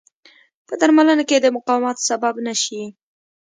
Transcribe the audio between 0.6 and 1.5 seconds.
په درملنه کې د